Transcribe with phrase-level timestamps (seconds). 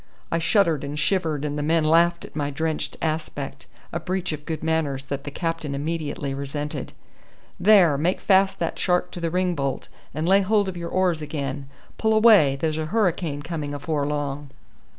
[0.31, 4.47] I shuddered and shivered, and the men laughed at my drenched aspect, a breach of
[4.47, 6.91] good manners that the captain immediately resented.
[7.59, 11.21] "There, make fast that shark to the ring bolt, and lay hold of your oars
[11.21, 11.69] again.
[11.99, 14.49] Pull away, there's a hurricane coming afore long."